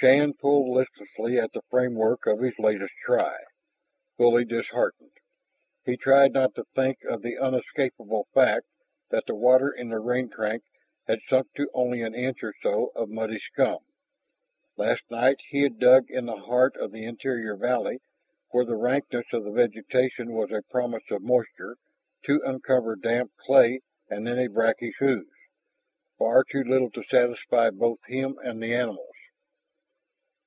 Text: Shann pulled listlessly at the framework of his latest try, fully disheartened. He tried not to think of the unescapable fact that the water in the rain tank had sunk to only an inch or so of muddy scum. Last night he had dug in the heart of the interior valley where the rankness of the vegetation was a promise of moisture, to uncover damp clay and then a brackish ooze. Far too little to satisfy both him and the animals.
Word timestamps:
Shann 0.00 0.32
pulled 0.34 0.68
listlessly 0.76 1.40
at 1.40 1.50
the 1.52 1.62
framework 1.70 2.24
of 2.28 2.38
his 2.38 2.56
latest 2.60 2.94
try, 3.04 3.36
fully 4.16 4.44
disheartened. 4.44 5.10
He 5.84 5.96
tried 5.96 6.32
not 6.32 6.54
to 6.54 6.62
think 6.72 7.00
of 7.02 7.20
the 7.22 7.34
unescapable 7.34 8.28
fact 8.32 8.66
that 9.10 9.24
the 9.26 9.34
water 9.34 9.72
in 9.72 9.88
the 9.88 9.98
rain 9.98 10.30
tank 10.30 10.62
had 11.08 11.18
sunk 11.28 11.52
to 11.56 11.68
only 11.74 12.00
an 12.02 12.14
inch 12.14 12.44
or 12.44 12.54
so 12.62 12.92
of 12.94 13.08
muddy 13.08 13.40
scum. 13.40 13.78
Last 14.76 15.02
night 15.10 15.40
he 15.48 15.62
had 15.62 15.80
dug 15.80 16.08
in 16.08 16.26
the 16.26 16.42
heart 16.42 16.76
of 16.76 16.92
the 16.92 17.04
interior 17.04 17.56
valley 17.56 17.98
where 18.50 18.64
the 18.64 18.76
rankness 18.76 19.26
of 19.32 19.42
the 19.42 19.50
vegetation 19.50 20.32
was 20.32 20.52
a 20.52 20.62
promise 20.70 21.10
of 21.10 21.22
moisture, 21.22 21.76
to 22.22 22.40
uncover 22.46 22.94
damp 22.94 23.32
clay 23.36 23.80
and 24.08 24.28
then 24.28 24.38
a 24.38 24.46
brackish 24.46 24.94
ooze. 25.02 25.26
Far 26.18 26.44
too 26.44 26.62
little 26.62 26.92
to 26.92 27.02
satisfy 27.02 27.70
both 27.70 27.98
him 28.06 28.38
and 28.44 28.62
the 28.62 28.72
animals. 28.76 29.04